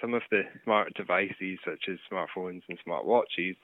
[0.00, 3.56] some of the smart devices, such as smartphones and smartwatches,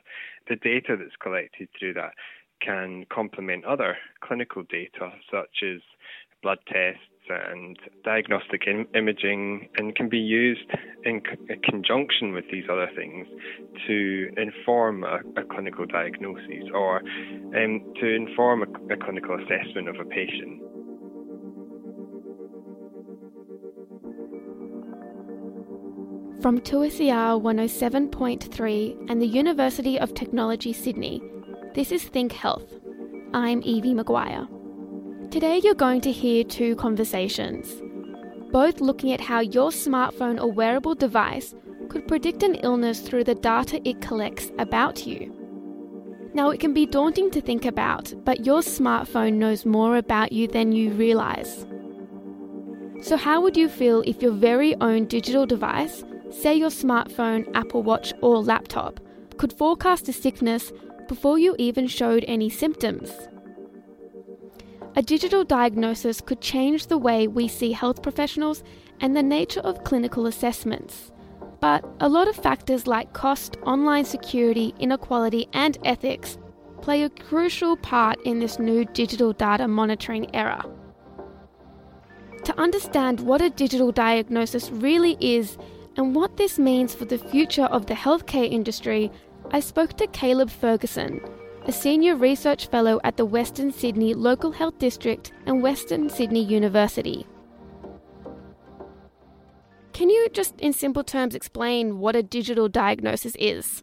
[0.49, 2.13] the data that's collected through that
[2.61, 5.81] can complement other clinical data, such as
[6.43, 10.71] blood tests and diagnostic Im- imaging, and can be used
[11.05, 13.27] in c- conjunction with these other things
[13.87, 17.03] to inform a, a clinical diagnosis or
[17.57, 20.61] um, to inform a, a clinical assessment of a patient.
[26.45, 31.23] From 2SER 107.3 and the University of Technology Sydney,
[31.75, 32.71] this is Think Health.
[33.33, 34.47] I'm Evie Maguire.
[35.31, 37.81] Today you're going to hear two conversations,
[38.53, 41.55] both looking at how your smartphone or wearable device
[41.89, 45.33] could predict an illness through the data it collects about you.
[46.35, 50.47] Now, it can be daunting to think about, but your smartphone knows more about you
[50.47, 51.65] than you realise.
[53.01, 57.83] So, how would you feel if your very own digital device say your smartphone, Apple
[57.83, 59.01] Watch, or laptop,
[59.39, 60.73] could forecast a sickness
[61.09, 63.11] before you even showed any symptoms.
[64.97, 68.63] A digital diagnosis could change the way we see health professionals
[69.01, 71.11] and the nature of clinical assessments.
[71.61, 76.39] But a lot of factors like cost, online security, inequality, and ethics
[76.81, 80.65] play a crucial part in this new digital data monitoring era.
[82.45, 85.57] To understand what a digital diagnosis really is
[85.97, 89.11] and what this means for the future of the healthcare industry,
[89.53, 91.21] I spoke to Caleb Ferguson,
[91.67, 97.27] a senior research fellow at the Western Sydney Local Health District and Western Sydney University.
[99.93, 103.83] Can you just, in simple terms, explain what a digital diagnosis is?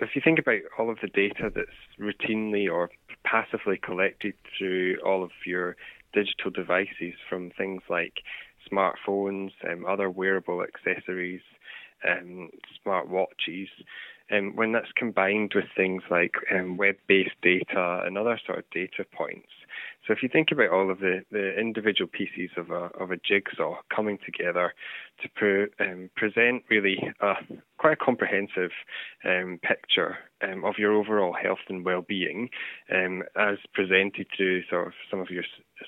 [0.00, 1.68] If you think about all of the data that's
[2.00, 2.90] routinely or
[3.24, 5.76] passively collected through all of your
[6.14, 8.22] digital devices from things like
[8.70, 11.42] smartphones, um, other wearable accessories,
[12.08, 12.50] um,
[12.82, 13.68] smart watches.
[14.30, 19.04] Um, when that's combined with things like um, web-based data and other sort of data
[19.14, 19.50] points.
[20.06, 23.16] So if you think about all of the, the individual pieces of a of a
[23.16, 24.74] jigsaw coming together
[25.22, 27.34] to pre, um, present really a,
[27.78, 28.70] quite a comprehensive
[29.24, 32.50] um, picture um, of your overall health and well-being,
[32.94, 35.44] um, as presented through sort of some of your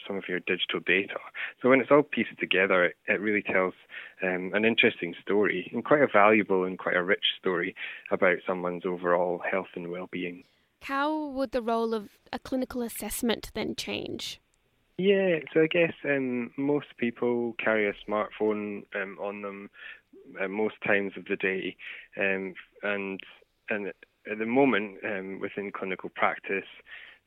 [0.06, 1.18] some of your digital data.
[1.60, 3.74] So when it's all pieced together, it, it really tells
[4.22, 7.74] um, an interesting story and quite a valuable and quite a rich story
[8.10, 10.44] about someone's overall health and well-being.
[10.86, 14.40] How would the role of a clinical assessment then change?
[14.98, 19.68] Yeah, so I guess um, most people carry a smartphone um, on them
[20.40, 21.76] uh, most times of the day,
[22.16, 22.54] um,
[22.84, 23.18] and
[23.68, 26.70] and at the moment um, within clinical practice,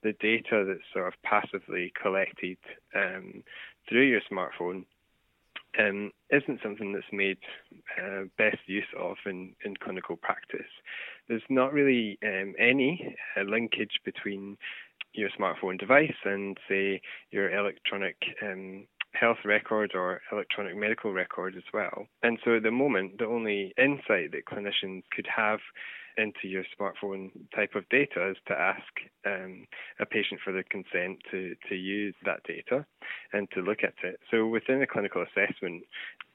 [0.03, 2.59] the data that's sort of passively collected
[2.95, 3.43] um,
[3.89, 4.85] through your smartphone
[5.77, 7.37] um, isn't something that's made
[8.01, 10.71] uh, best use of in, in clinical practice.
[11.27, 14.57] There's not really um, any uh, linkage between
[15.13, 21.63] your smartphone device and, say, your electronic um, health record or electronic medical record as
[21.73, 22.07] well.
[22.23, 25.59] And so at the moment, the only insight that clinicians could have
[26.17, 28.83] into your smartphone type of data is to ask
[29.25, 29.65] um,
[29.99, 32.85] a patient for their consent to, to use that data
[33.31, 34.19] and to look at it.
[34.29, 35.83] So within a clinical assessment,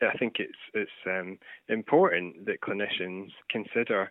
[0.01, 4.11] I think it's it's um, important that clinicians consider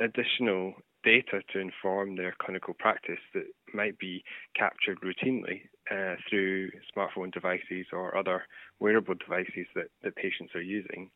[0.00, 0.74] additional
[1.04, 4.22] data to inform their clinical practice that might be
[4.56, 8.44] captured routinely uh, through smartphone devices or other
[8.80, 11.10] wearable devices that, that patients are using.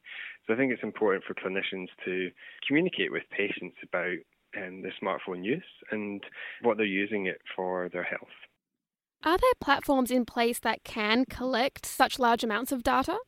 [0.46, 2.30] So I think it's important for clinicians to
[2.66, 4.16] communicate with patients about
[4.56, 6.22] um, the smartphone use and
[6.62, 8.28] what they're using it for their health.
[9.24, 13.18] Are there platforms in place that can collect such large amounts of data?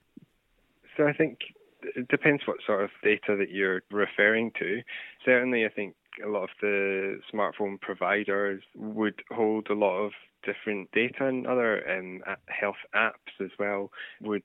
[0.97, 1.39] So I think
[1.83, 4.83] it depends what sort of data that you're referring to.
[5.25, 10.12] Certainly, I think a lot of the smartphone providers would hold a lot of
[10.45, 13.91] different data and other um, health apps as well
[14.21, 14.43] would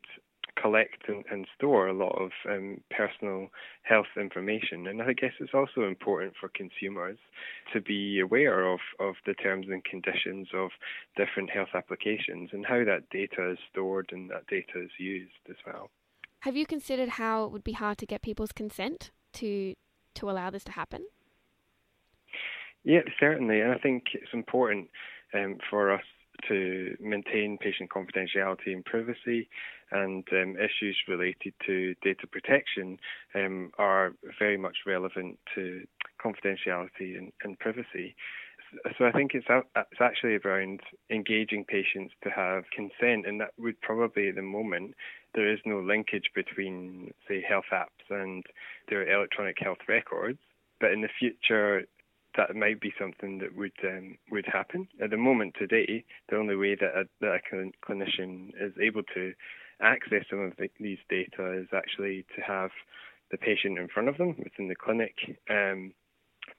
[0.62, 3.48] collect and, and store a lot of um, personal
[3.84, 4.88] health information.
[4.88, 7.18] And I guess it's also important for consumers
[7.74, 10.70] to be aware of, of the terms and conditions of
[11.18, 15.58] different health applications and how that data is stored and that data is used as
[15.66, 15.90] well.
[16.42, 19.74] Have you considered how it would be hard to get people's consent to
[20.16, 21.06] to allow this to happen?
[22.84, 24.90] Yeah, certainly, and I think it's important
[25.34, 26.04] um, for us
[26.50, 29.48] to maintain patient confidentiality and privacy,
[29.92, 32.98] and um, issues related to data protection
[33.36, 35.86] um, are very much relevant to
[36.24, 38.16] confidentiality and, and privacy.
[38.98, 40.82] So I think it's it's actually around
[41.12, 44.96] engaging patients to have consent, and that would probably at the moment
[45.36, 48.44] there is no linkage between, say, health apps and
[48.90, 50.40] their electronic health records.
[50.80, 51.84] But in the future,
[52.38, 54.88] that might be something that would um, would happen.
[55.02, 59.34] At the moment today, the only way that a, that a clinician is able to
[59.82, 62.72] access some of the, these data is actually to have
[63.32, 65.16] the patient in front of them within the clinic
[65.50, 65.94] um,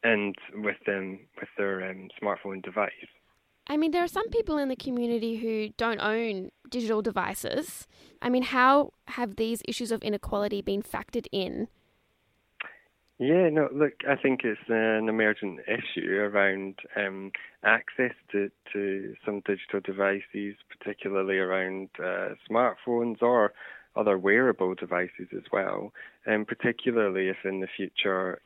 [0.03, 2.93] and with them with their um, smartphone device.
[3.67, 7.87] I mean, there are some people in the community who don't own digital devices.
[8.21, 11.69] I mean, how have these issues of inequality been factored in
[13.19, 17.31] yeah, no, look, I think it's an emergent issue around um,
[17.65, 23.53] access to, to some digital devices, particularly around uh, smartphones or
[23.97, 25.93] other wearable devices as well,
[26.27, 28.41] and particularly if in the future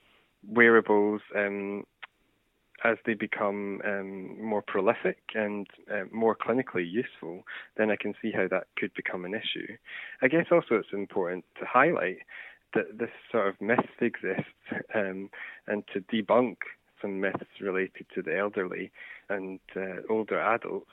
[0.46, 1.84] wearables, um,
[2.84, 7.42] as they become um, more prolific and uh, more clinically useful,
[7.76, 9.76] then I can see how that could become an issue.
[10.22, 12.18] I guess also it's important to highlight
[12.74, 14.44] that this sort of myth exists
[14.94, 15.30] um,
[15.66, 16.56] and to debunk
[17.00, 18.90] some myths related to the elderly
[19.28, 20.90] and uh, older adults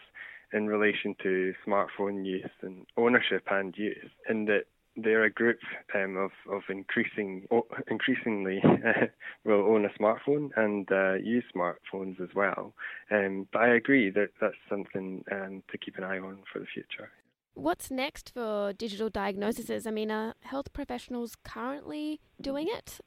[0.53, 5.59] in relation to smartphone use and ownership and use, and that they're a group
[5.93, 7.45] um, of of increasing
[7.89, 9.07] increasingly uh,
[9.43, 12.73] will own a smartphone and uh, use smartphones as well.
[13.11, 16.65] Um, but I agree that that's something um, to keep an eye on for the
[16.65, 17.09] future.
[17.55, 19.87] What's next for digital diagnoses?
[19.87, 22.99] I mean, are health professionals currently doing it?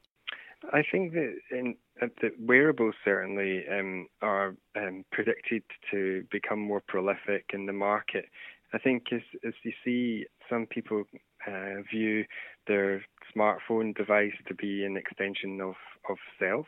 [0.73, 7.45] I think that in, the wearables certainly um, are um, predicted to become more prolific
[7.53, 8.25] in the market.
[8.73, 11.03] I think as, as you see, some people
[11.47, 12.25] uh, view
[12.67, 13.05] their
[13.35, 15.75] smartphone device to be an extension of,
[16.09, 16.65] of self.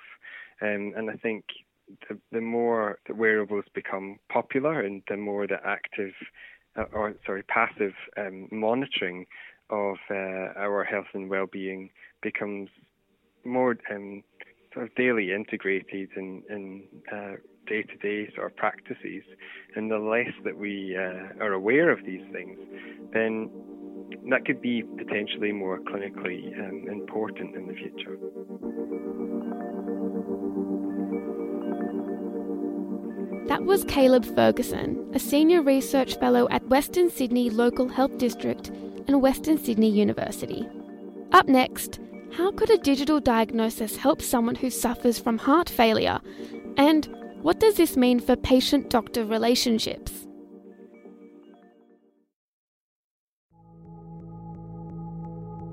[0.61, 1.45] Um, and I think
[2.07, 6.13] the, the more wearables become popular and the more the active
[6.93, 9.25] or sorry, passive um, monitoring
[9.69, 11.89] of uh, our health and well-being
[12.21, 12.69] becomes
[13.45, 14.23] more um,
[14.73, 17.33] sort of daily integrated in, in uh,
[17.67, 19.23] day-to-day sort of practices,
[19.75, 22.57] and the less that we uh, are aware of these things,
[23.13, 23.49] then
[24.29, 28.17] that could be potentially more clinically um, important in the future.
[33.51, 39.21] That was Caleb Ferguson, a senior research fellow at Western Sydney Local Health District and
[39.21, 40.65] Western Sydney University.
[41.33, 41.99] Up next,
[42.31, 46.21] how could a digital diagnosis help someone who suffers from heart failure?
[46.77, 50.25] And what does this mean for patient doctor relationships?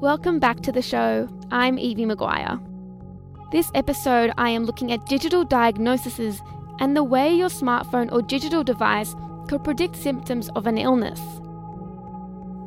[0.00, 1.28] Welcome back to the show.
[1.52, 2.58] I'm Evie Maguire.
[3.52, 6.42] This episode, I am looking at digital diagnoses
[6.78, 9.14] and the way your smartphone or digital device
[9.48, 11.20] could predict symptoms of an illness.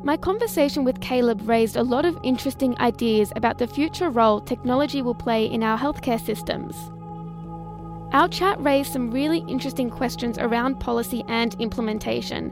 [0.04, 5.00] My conversation with Caleb raised a lot of interesting ideas about the future role technology
[5.00, 6.74] will play in our healthcare systems.
[8.12, 12.50] Our chat raised some really interesting questions around policy and implementation.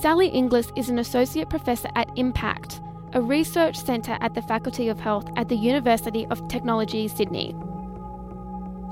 [0.00, 2.80] Sally Inglis is an associate professor at IMPACCT,
[3.12, 7.54] a research centre at the Faculty of Health at the University of Technology, Sydney.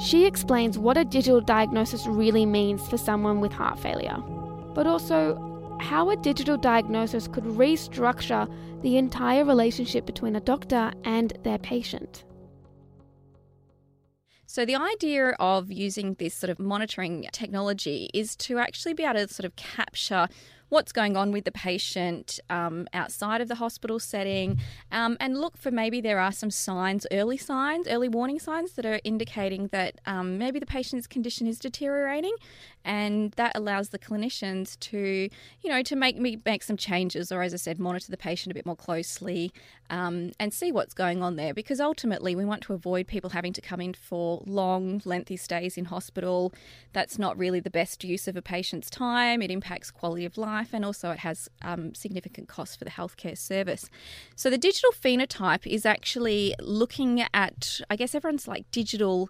[0.02, 4.16] She explains what a digital diagnosis really means for someone with heart failure,
[4.74, 8.52] but also how a digital diagnosis could restructure
[8.82, 12.24] the entire relationship between a doctor and their patient.
[14.46, 19.26] So, the idea of using this sort of monitoring technology is to actually be able
[19.26, 20.26] to sort of capture
[20.72, 24.58] what's going on with the patient um, outside of the hospital setting
[24.90, 28.86] um, and look for maybe there are some signs, early signs, early warning signs that
[28.86, 32.34] are indicating that um, maybe the patient's condition is deteriorating
[32.84, 35.28] and that allows the clinicians to,
[35.60, 38.54] you know, to make make some changes, or as I said, monitor the patient a
[38.54, 39.52] bit more closely
[39.90, 41.54] um, and see what's going on there.
[41.54, 45.76] Because ultimately, we want to avoid people having to come in for long, lengthy stays
[45.76, 46.52] in hospital.
[46.92, 49.42] That's not really the best use of a patient's time.
[49.42, 53.36] It impacts quality of life, and also it has um, significant costs for the healthcare
[53.36, 53.88] service.
[54.36, 59.28] So the digital phenotype is actually looking at, I guess, everyone's like digital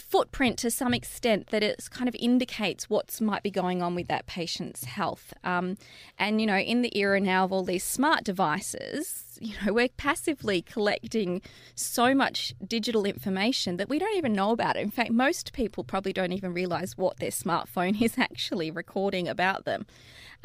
[0.00, 4.08] footprint to some extent that it kind of indicates what might be going on with
[4.08, 5.34] that patient's health.
[5.44, 5.76] Um,
[6.18, 9.88] and, you know, in the era now of all these smart devices, you know, we're
[9.96, 11.42] passively collecting
[11.74, 14.80] so much digital information that we don't even know about it.
[14.80, 19.64] In fact, most people probably don't even realize what their smartphone is actually recording about
[19.64, 19.86] them.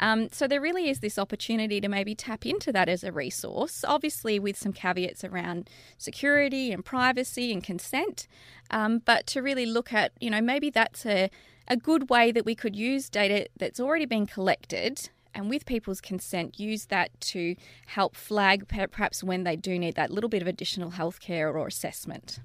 [0.00, 3.84] Um, so there really is this opportunity to maybe tap into that as a resource,
[3.86, 8.28] obviously with some caveats around security and privacy and consent,
[8.70, 11.30] um, but to really look at, you know, maybe that's a,
[11.66, 16.00] a good way that we could use data that's already been collected and with people's
[16.00, 17.56] consent, use that to
[17.86, 22.40] help flag perhaps when they do need that little bit of additional healthcare or assessment.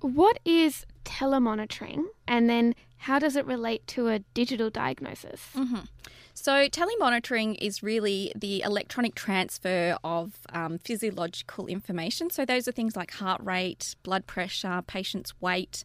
[0.00, 5.48] What is telemonitoring, and then how does it relate to a digital diagnosis?
[5.54, 5.80] Mm-hmm.
[6.34, 12.28] So, telemonitoring is really the electronic transfer of um, physiological information.
[12.28, 15.84] So, those are things like heart rate, blood pressure, patient's weight.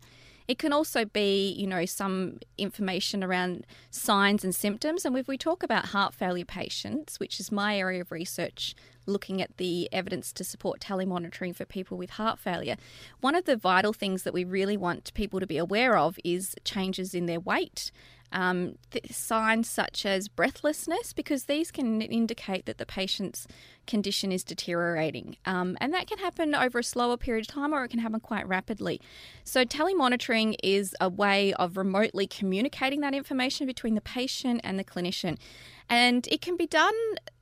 [0.50, 5.06] It can also be, you know, some information around signs and symptoms.
[5.06, 8.74] And if we talk about heart failure patients, which is my area of research,
[9.06, 12.78] looking at the evidence to support telemonitoring for people with heart failure,
[13.22, 16.56] one of the vital things that we really want people to be aware of is
[16.66, 17.92] changes in their weight
[18.32, 18.76] um,
[19.10, 23.48] signs such as breathlessness, because these can indicate that the patient's
[23.88, 25.36] condition is deteriorating.
[25.46, 28.20] Um, and that can happen over a slower period of time or it can happen
[28.20, 29.02] quite rapidly.
[29.44, 34.84] So, telemonitoring is a way of remotely communicating that information between the patient and the
[34.84, 35.38] clinician.
[35.90, 36.94] And it can be done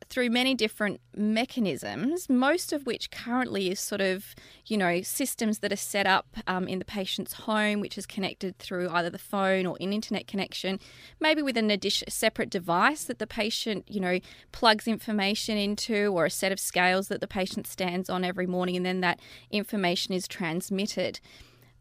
[0.10, 4.36] through many different mechanisms, most of which currently is sort of,
[4.66, 8.58] you know, systems that are set up um, in the patient's home, which is connected
[8.58, 10.80] through either the phone or an internet connection,
[11.20, 14.20] maybe with an addition, separate device that the patient, you know,
[14.52, 18.76] plugs information into, or a set of scales that the patient stands on every morning,
[18.76, 19.20] and then that
[19.52, 21.20] information is transmitted.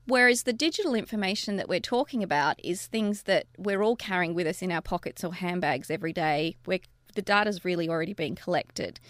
[0.09, 4.47] Whereas the digital information that we're talking about is things that we're all carrying with
[4.47, 6.57] us in our pockets or handbags every day.
[6.65, 6.79] We're
[7.17, 9.01] the data's really already been collected.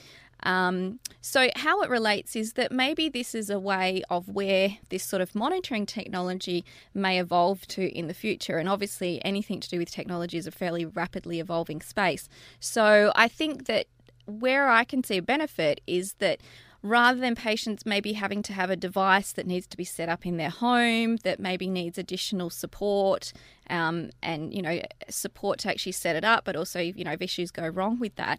[0.42, 5.02] Um, so, how it relates is that maybe this is a way of where this
[5.02, 8.58] sort of monitoring technology may evolve to in the future.
[8.58, 12.28] And obviously, anything to do with technology is a fairly rapidly evolving space.
[12.60, 13.86] So, I think that
[14.26, 16.40] where I can see a benefit is that
[16.82, 20.24] rather than patients maybe having to have a device that needs to be set up
[20.24, 23.32] in their home that maybe needs additional support
[23.70, 27.22] um, and you know support to actually set it up but also you know if
[27.22, 28.38] issues go wrong with that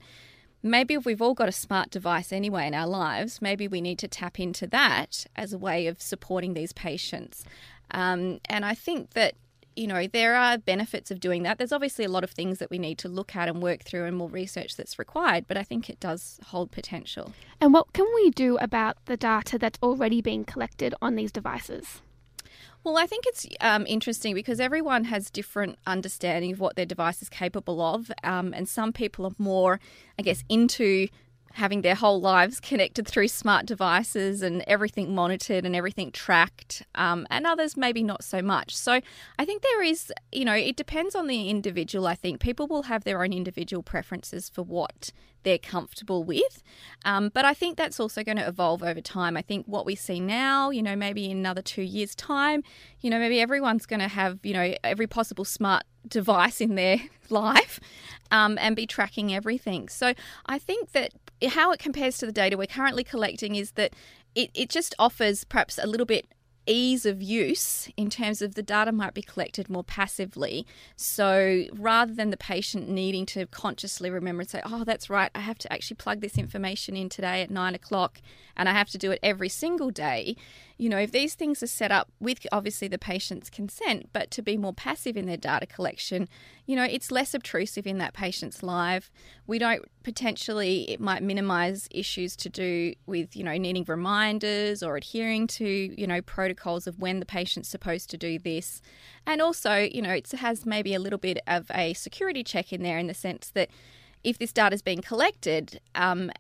[0.64, 4.00] maybe if we've all got a smart device anyway in our lives maybe we need
[4.00, 7.44] to tap into that as a way of supporting these patients
[7.92, 9.34] um, and i think that
[9.78, 11.60] you know, there are benefits of doing that.
[11.60, 14.06] There's obviously a lot of things that we need to look at and work through
[14.06, 17.32] and more research that's required, but I think it does hold potential.
[17.62, 22.02] And what can we do about the data that's already being collected on these devices?
[22.88, 27.22] Well, I think it's um, interesting because everyone has different understanding of what their device
[27.22, 29.82] is capable of, um, and some people are more,
[30.18, 31.10] I guess, into
[31.58, 37.26] having their whole lives connected through smart devices and everything monitored and everything tracked, um,
[37.32, 38.76] and others maybe not so much.
[38.76, 39.02] So
[39.40, 42.06] I think there is, you know, it depends on the individual.
[42.06, 45.12] I think people will have their own individual preferences for what
[45.44, 46.62] they're comfortable with.
[47.06, 49.36] Um, but I think that's also going to evolve over time.
[49.36, 52.64] I think what we see now, you know, maybe in another two years' time,
[53.00, 57.00] you know, maybe everyone's going to have, you know, every possible smart device in their
[57.30, 57.80] life
[58.32, 59.90] um, and be tracking everything.
[59.90, 60.14] So
[60.46, 61.14] I think that
[61.50, 63.94] how it compares to the data we're currently collecting is that
[64.36, 66.28] it, it just offers perhaps a little bit
[66.68, 70.68] ease of use in terms of the data might be collected more passively.
[70.96, 75.40] So rather than the patient needing to consciously remember and say, oh, that's right, I
[75.40, 78.22] have to actually plug this information in today at nine o'clock
[78.56, 80.36] and I have to do it every single day,
[80.78, 84.44] you know, if these things are set up with obviously the patient's consent, but to
[84.44, 86.30] be more passive in their data collection,
[86.68, 89.12] you know, it's less obtrusive in that patient's life.
[89.48, 94.98] We don't potentially, it might minimize issues to do with, you know, needing reminders or
[94.98, 98.82] adhering to, you know, protocols of when the patient's supposed to do this.
[99.26, 102.84] And also, you know, it has maybe a little bit of a security check in
[102.84, 103.70] there in the sense that
[104.24, 106.32] if this data is being collected um,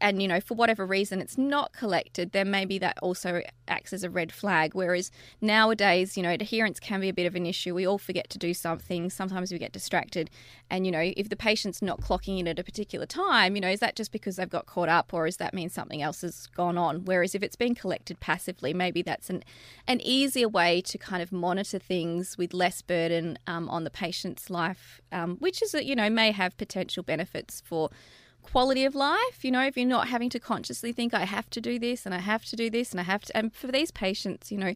[0.00, 4.04] and you know for whatever reason it's not collected then maybe that also acts as
[4.04, 4.74] a red flag.
[4.74, 7.74] Whereas nowadays you know adherence can be a bit of an issue.
[7.74, 9.10] We all forget to do something.
[9.10, 10.30] Sometimes we get distracted.
[10.70, 13.68] And you know if the patient's not clocking in at a particular time you know
[13.68, 16.46] is that just because they've got caught up or is that mean something else has
[16.48, 17.04] gone on?
[17.04, 19.42] Whereas if it's been collected passively maybe that's an
[19.86, 24.50] an easier way to kind of monitor things with less burden um, on the patient's
[24.50, 27.90] life um, which is you know may have potential benefits for
[28.46, 29.44] quality of life.
[29.44, 32.14] You know, if you're not having to consciously think, I have to do this and
[32.14, 33.36] I have to do this and I have to.
[33.36, 34.74] And for these patients, you know,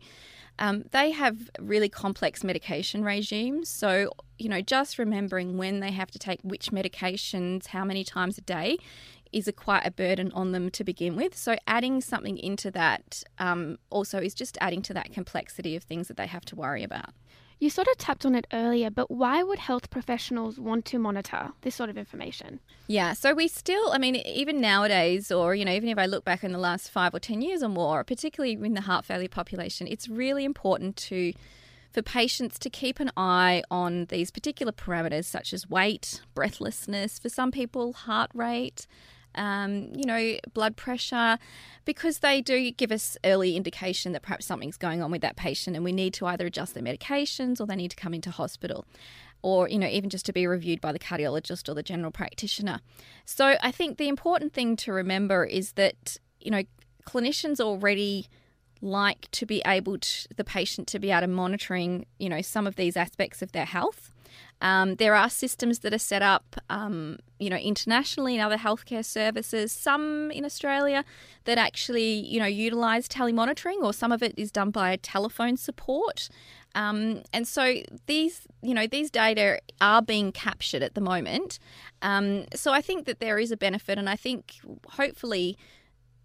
[0.58, 3.68] um, they have really complex medication regimes.
[3.68, 8.36] So, you know, just remembering when they have to take which medications, how many times
[8.36, 8.76] a day,
[9.32, 11.36] is a quite a burden on them to begin with.
[11.36, 16.08] So, adding something into that um, also is just adding to that complexity of things
[16.08, 17.10] that they have to worry about.
[17.60, 21.52] You sort of tapped on it earlier, but why would health professionals want to monitor
[21.60, 22.60] this sort of information?
[22.86, 26.24] Yeah, so we still, I mean, even nowadays, or, you know, even if I look
[26.24, 29.28] back in the last five or 10 years or more, particularly in the heart failure
[29.28, 31.34] population, it's really important to
[31.92, 37.28] for patients to keep an eye on these particular parameters, such as weight, breathlessness, for
[37.28, 38.86] some people, heart rate.
[39.36, 41.38] Um, you know, blood pressure,
[41.84, 45.76] because they do give us early indication that perhaps something's going on with that patient
[45.76, 48.84] and we need to either adjust their medications or they need to come into hospital
[49.42, 52.80] or you know even just to be reviewed by the cardiologist or the general practitioner.
[53.24, 56.62] So I think the important thing to remember is that you know
[57.06, 58.26] clinicians already
[58.82, 62.66] like to be able to the patient to be able to monitoring you know some
[62.66, 64.10] of these aspects of their health
[64.62, 69.04] um, there are systems that are set up, um, you know, internationally in other healthcare
[69.04, 69.72] services.
[69.72, 71.04] Some in Australia
[71.44, 76.28] that actually, you know, utilise telemonitoring, or some of it is done by telephone support.
[76.74, 81.58] Um, and so these, you know, these data are being captured at the moment.
[82.02, 84.56] Um, so I think that there is a benefit, and I think
[84.86, 85.56] hopefully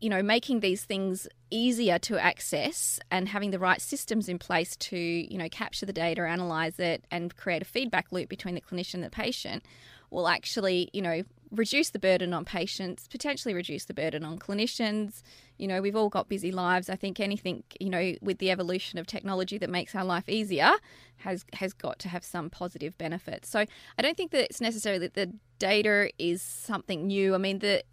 [0.06, 4.76] you know, making these things easier to access and having the right systems in place
[4.76, 8.62] to, you know, capture the data, analyze it, and create a feedback loop between the
[8.62, 9.64] clinician and the patient
[10.12, 15.24] will actually, you know, reduce the burden on patients, potentially reduce the burden on clinicians.
[15.58, 16.88] You know, we've all got busy lives.
[16.88, 20.74] I think anything, you know, with the evolution of technology that makes our life easier
[21.18, 23.50] has has got to have some positive benefits.
[23.50, 23.66] So
[23.98, 27.34] I don't think that it's necessarily that the data is something new.
[27.34, 27.84] I mean, the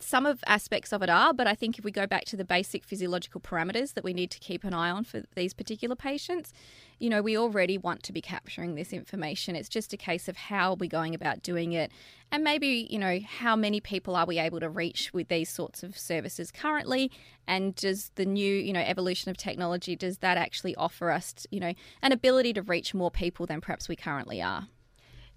[0.00, 2.44] some of aspects of it are, but I think if we go back to the
[2.44, 6.52] basic physiological parameters that we need to keep an eye on for these particular patients,
[6.98, 9.56] you know, we already want to be capturing this information.
[9.56, 11.90] It's just a case of how are we're going about doing it.
[12.30, 15.82] And maybe, you know, how many people are we able to reach with these sorts
[15.82, 17.10] of services currently?
[17.46, 21.60] And does the new, you know, evolution of technology, does that actually offer us, you
[21.60, 24.68] know, an ability to reach more people than perhaps we currently are?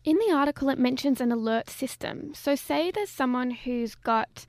[0.04, 2.34] In the article, it mentions an alert system.
[2.34, 4.46] So, say there's someone who's got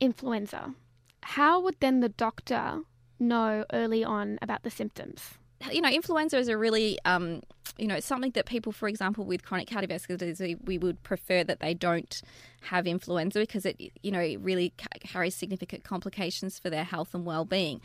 [0.00, 0.74] influenza.
[1.22, 2.80] How would then the doctor
[3.20, 5.38] know early on about the symptoms?
[5.70, 7.42] You know, influenza is a really, um,
[7.78, 11.60] you know, something that people, for example, with chronic cardiovascular disease, we would prefer that
[11.60, 12.20] they don't
[12.62, 14.72] have influenza because it, you know, really
[15.04, 17.80] carries significant complications for their health and well-being.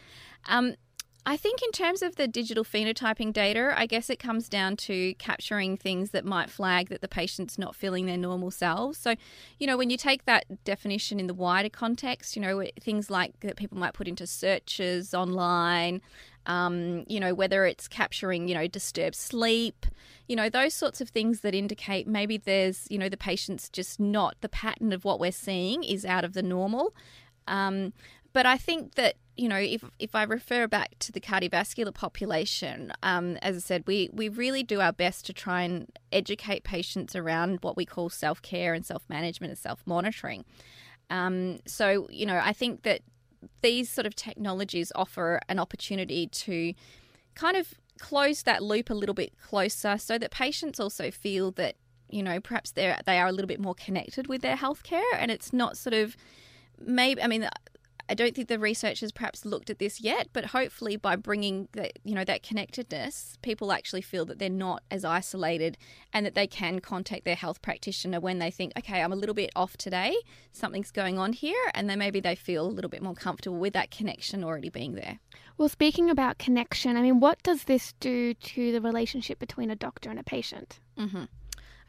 [0.47, 0.73] Um,
[1.29, 5.13] I think, in terms of the digital phenotyping data, I guess it comes down to
[5.15, 8.97] capturing things that might flag that the patient's not feeling their normal selves.
[8.97, 9.13] So,
[9.59, 13.37] you know, when you take that definition in the wider context, you know, things like
[13.41, 15.99] that people might put into searches online,
[16.45, 19.85] um, you know, whether it's capturing, you know, disturbed sleep,
[20.29, 23.99] you know, those sorts of things that indicate maybe there's, you know, the patient's just
[23.99, 26.95] not, the pattern of what we're seeing is out of the normal.
[27.49, 27.91] Um,
[28.31, 32.91] but I think that you know, if if I refer back to the cardiovascular population,
[33.03, 37.15] um, as I said, we we really do our best to try and educate patients
[37.15, 40.43] around what we call self care and self management and self monitoring.
[41.11, 43.01] Um, so you know, I think that
[43.61, 46.73] these sort of technologies offer an opportunity to
[47.35, 51.75] kind of close that loop a little bit closer, so that patients also feel that
[52.09, 55.29] you know perhaps they they are a little bit more connected with their healthcare, and
[55.29, 56.17] it's not sort of
[56.79, 57.47] maybe I mean
[58.09, 61.99] I don't think the researchers perhaps looked at this yet, but hopefully by bringing that
[62.03, 65.77] you know that connectedness, people actually feel that they're not as isolated
[66.13, 69.35] and that they can contact their health practitioner when they think, okay, I'm a little
[69.35, 70.15] bit off today,
[70.51, 73.73] something's going on here, and then maybe they feel a little bit more comfortable with
[73.73, 75.19] that connection already being there.
[75.57, 79.75] Well, speaking about connection, I mean, what does this do to the relationship between a
[79.75, 80.79] doctor and a patient?
[80.97, 81.25] Mm-hmm.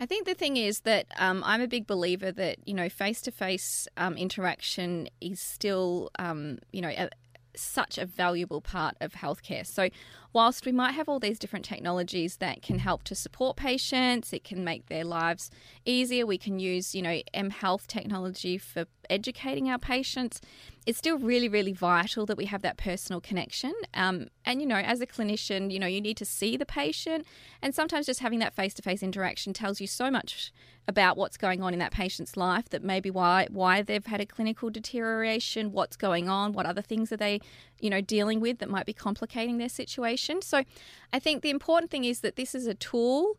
[0.00, 3.20] I think the thing is that um, I'm a big believer that you know face
[3.22, 7.10] to face interaction is still um, you know a,
[7.58, 9.66] such a valuable part of healthcare.
[9.66, 9.88] So,
[10.32, 14.44] whilst we might have all these different technologies that can help to support patients, it
[14.44, 15.50] can make their lives
[15.84, 16.24] easier.
[16.24, 20.40] We can use, you know, mHealth technology for educating our patients
[20.88, 23.74] it's still really, really vital that we have that personal connection.
[23.92, 27.26] Um, and, you know, as a clinician, you know, you need to see the patient.
[27.60, 30.50] And sometimes just having that face to face interaction tells you so much
[30.88, 34.24] about what's going on in that patient's life that maybe why why they've had a
[34.24, 37.42] clinical deterioration, what's going on, what other things are they,
[37.80, 40.40] you know, dealing with that might be complicating their situation.
[40.40, 40.64] So
[41.12, 43.36] I think the important thing is that this is a tool,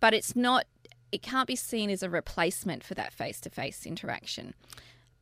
[0.00, 0.66] but it's not
[1.12, 4.52] it can't be seen as a replacement for that face to face interaction.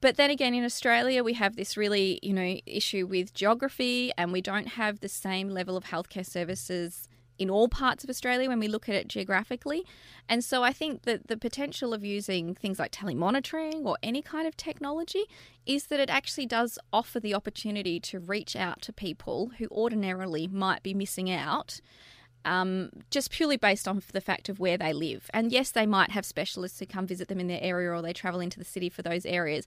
[0.03, 4.33] But then again, in Australia, we have this really, you know, issue with geography, and
[4.33, 8.59] we don't have the same level of healthcare services in all parts of Australia when
[8.59, 9.85] we look at it geographically.
[10.29, 14.49] And so I think that the potential of using things like telemonitoring or any kind
[14.49, 15.25] of technology
[15.67, 20.49] is that it actually does offer the opportunity to reach out to people who ordinarily
[20.49, 21.81] might be missing out
[22.45, 25.31] um, just purely based on the fact of where they live.
[25.33, 28.13] And yes, they might have specialists who come visit them in their area or they
[28.13, 29.67] travel into the city for those areas,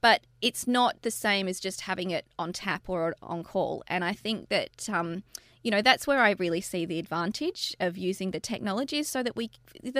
[0.00, 3.82] but it's not the same as just having it on tap or on call.
[3.88, 4.88] And I think that.
[4.88, 5.22] Um,
[5.62, 9.36] you know that's where I really see the advantage of using the technologies so that
[9.36, 9.50] we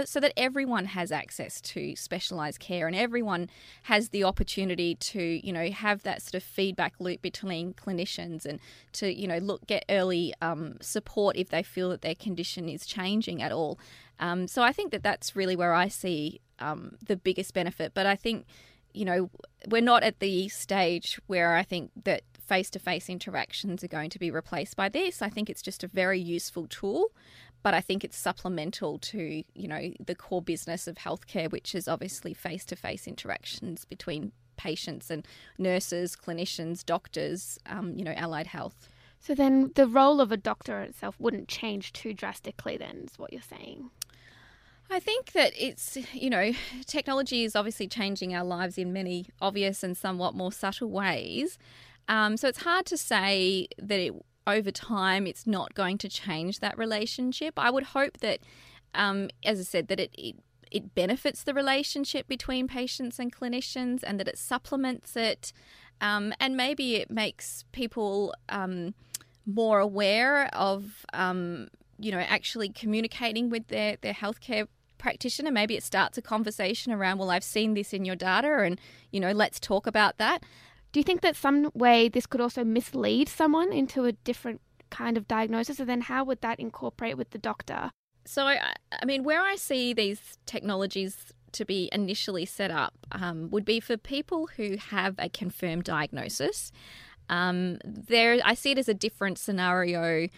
[0.04, 3.50] so that everyone has access to specialized care and everyone
[3.84, 8.58] has the opportunity to you know have that sort of feedback loop between clinicians and
[8.92, 12.86] to you know look get early um, support if they feel that their condition is
[12.86, 13.78] changing at all.
[14.18, 17.92] Um, so I think that that's really where I see um, the biggest benefit.
[17.94, 18.46] But I think
[18.94, 19.30] you know
[19.68, 24.10] we're not at the stage where I think that face to face interactions are going
[24.10, 25.22] to be replaced by this.
[25.22, 27.12] I think it's just a very useful tool,
[27.62, 31.86] but I think it's supplemental to, you know, the core business of healthcare, which is
[31.86, 35.24] obviously face to face interactions between patients and
[35.58, 38.88] nurses, clinicians, doctors, um, you know, allied health.
[39.20, 43.32] So then the role of a doctor itself wouldn't change too drastically, then, is what
[43.32, 43.90] you're saying.
[44.90, 46.52] I think that it's, you know,
[46.86, 51.58] technology is obviously changing our lives in many obvious and somewhat more subtle ways.
[52.08, 54.12] Um, so it's hard to say that it,
[54.46, 57.54] over time it's not going to change that relationship.
[57.56, 58.40] I would hope that,
[58.94, 60.36] um, as I said, that it, it
[60.70, 65.52] it benefits the relationship between patients and clinicians, and that it supplements it,
[66.00, 68.94] um, and maybe it makes people um,
[69.46, 75.50] more aware of, um, you know, actually communicating with their their healthcare practitioner.
[75.50, 79.18] Maybe it starts a conversation around, well, I've seen this in your data, and you
[79.18, 80.44] know, let's talk about that.
[80.92, 85.16] Do you think that some way this could also mislead someone into a different kind
[85.16, 85.78] of diagnosis?
[85.78, 87.92] And then how would that incorporate with the doctor?
[88.24, 88.74] So, I
[89.04, 93.96] mean, where I see these technologies to be initially set up um, would be for
[93.96, 96.70] people who have a confirmed diagnosis.
[97.28, 100.28] Um, there, I see it as a different scenario.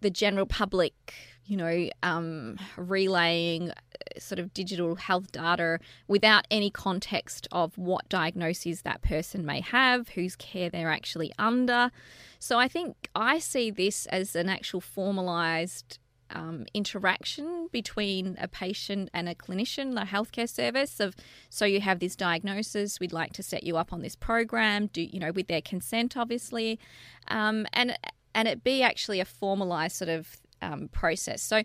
[0.00, 1.14] The general public
[1.46, 3.74] you know, um, relaying uh,
[4.18, 5.78] sort of digital health data
[6.08, 11.90] without any context of what diagnoses that person may have, whose care they're actually under.
[12.38, 15.98] So I think I see this as an actual formalised
[16.30, 21.14] um, interaction between a patient and a clinician, a healthcare service of
[21.48, 25.02] so you have this diagnosis, we'd like to set you up on this program, do
[25.02, 26.80] you know with their consent, obviously,
[27.28, 27.96] um, and
[28.34, 31.42] and it be actually a formalized sort of um, process.
[31.42, 31.62] So,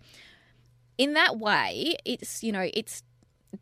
[0.98, 3.04] in that way, it's you know it's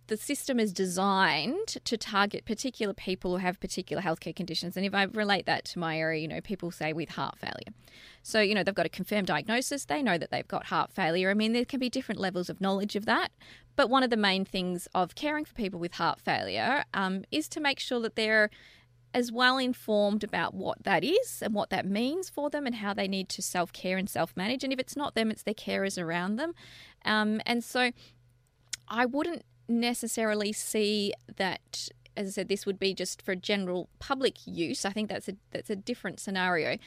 [0.08, 4.78] the system is designed to target particular people who have particular healthcare conditions.
[4.78, 7.74] And if I relate that to my area, you know, people say with heart failure.
[8.22, 11.32] So, you know, they've got a confirmed diagnosis, they know that they've got heart failure.
[11.32, 13.32] I mean, there can be different levels of knowledge of that.
[13.76, 17.48] But one of the main things of caring for people with heart failure um, is
[17.50, 18.50] to make sure that they're
[19.14, 22.94] as well informed about what that is and what that means for them and how
[22.94, 24.64] they need to self care and self manage.
[24.64, 26.54] And if it's not them, it's their carers around them.
[27.06, 27.92] Um, and so
[28.88, 31.90] I wouldn't necessarily see that.
[32.18, 34.84] As I said, this would be just for general public use.
[34.84, 36.78] I think that's a that's a different scenario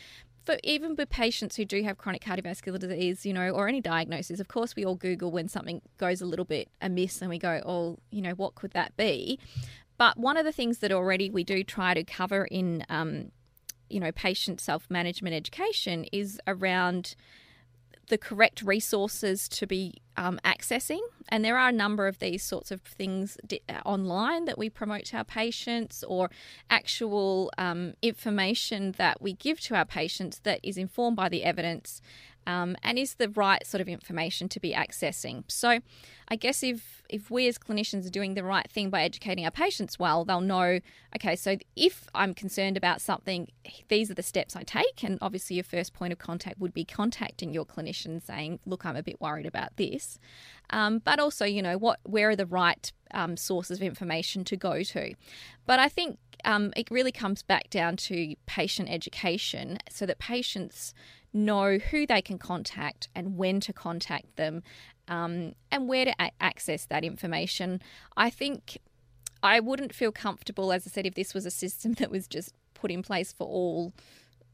[0.44, 4.40] for even with patients who do have chronic cardiovascular disease, you know, or any diagnosis,
[4.40, 7.62] of course, we all Google when something goes a little bit amiss and we go,
[7.64, 9.38] oh, you know, what could that be?
[10.02, 13.30] But one of the things that already we do try to cover in, um,
[13.88, 17.14] you know, patient self management education is around
[18.08, 20.98] the correct resources to be um, accessing.
[21.28, 25.04] And there are a number of these sorts of things di- online that we promote
[25.04, 26.32] to our patients, or
[26.68, 32.02] actual um, information that we give to our patients that is informed by the evidence
[32.46, 35.44] um, and is the right sort of information to be accessing.
[35.48, 35.80] So,
[36.28, 39.50] I guess if if we as clinicians are doing the right thing by educating our
[39.50, 40.80] patients well, they'll know.
[41.14, 43.48] Okay, so if I'm concerned about something,
[43.88, 46.84] these are the steps I take, and obviously your first point of contact would be
[46.84, 50.18] contacting your clinician, saying, "Look, I'm a bit worried about this,"
[50.70, 54.56] um, but also, you know, what where are the right um, sources of information to
[54.56, 55.14] go to.
[55.66, 60.94] But I think um, it really comes back down to patient education, so that patients
[61.32, 64.62] know who they can contact and when to contact them
[65.08, 67.80] um, and where to a- access that information.
[68.16, 68.78] I think
[69.42, 72.54] I wouldn't feel comfortable, as I said, if this was a system that was just
[72.74, 73.92] put in place for all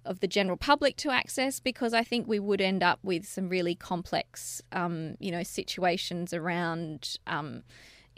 [0.05, 3.49] of the general public to access because I think we would end up with some
[3.49, 7.63] really complex, um, you know, situations around, um,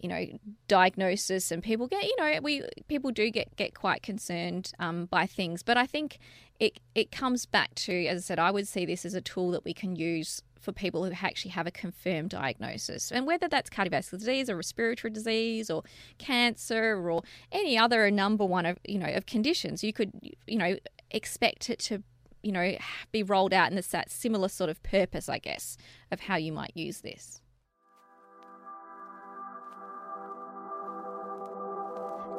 [0.00, 0.26] you know,
[0.66, 5.26] diagnosis and people get, you know, we people do get get quite concerned um, by
[5.26, 5.62] things.
[5.62, 6.18] But I think
[6.58, 9.50] it it comes back to, as I said, I would see this as a tool
[9.50, 13.68] that we can use for people who actually have a confirmed diagnosis, and whether that's
[13.70, 15.82] cardiovascular disease or respiratory disease or
[16.18, 20.12] cancer or any other number one of you know of conditions, you could
[20.46, 20.76] you know
[21.10, 22.02] expect it to
[22.42, 22.74] you know
[23.12, 25.76] be rolled out in this that similar sort of purpose, I guess,
[26.10, 27.42] of how you might use this.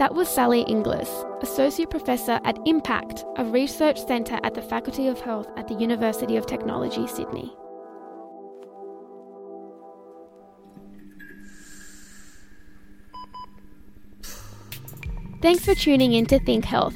[0.02, 1.12] That was Sally Inglis,
[1.44, 6.38] Associate Professor at IMPACCT, a research centre at the Faculty of Health at the University
[6.38, 7.56] of Technology, Sydney.
[15.44, 16.96] Thanks for tuning in to Think Health.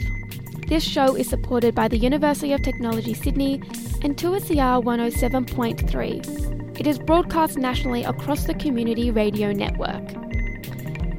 [0.68, 3.62] This show is supported by the University of Technology Sydney
[4.02, 6.80] and 2SER 107.3.
[6.80, 10.25] It is broadcast nationally across the community radio network.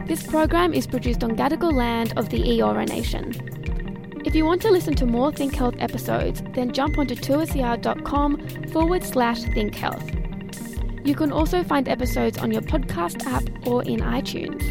[0.06, 3.32] This program is produced on Gadigal land of the Eora Nation.
[4.24, 9.02] If you want to listen to more Think Health episodes, then jump onto 2ser.com forward
[9.02, 10.08] slash Think Health.
[11.04, 14.62] You can also find episodes on your podcast app or in iTunes.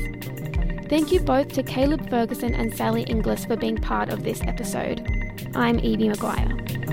[0.88, 5.06] Thank you both to Caleb Ferguson and Sally Inglis for being part of this episode.
[5.54, 6.85] I'm Evie Maguire.